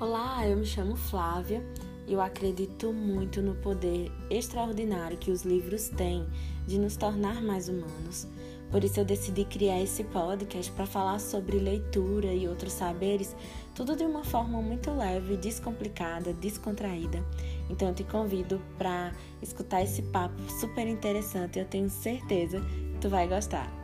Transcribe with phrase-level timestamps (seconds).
[0.00, 1.62] Olá, eu me chamo Flávia
[2.06, 6.26] e eu acredito muito no poder extraordinário que os livros têm
[6.66, 8.26] de nos tornar mais humanos.
[8.70, 13.36] Por isso eu decidi criar esse podcast para falar sobre leitura e outros saberes,
[13.74, 17.22] tudo de uma forma muito leve, descomplicada, descontraída.
[17.68, 19.12] Então eu te convido para
[19.42, 22.58] escutar esse papo super interessante, eu tenho certeza
[22.94, 23.79] que tu vai gostar.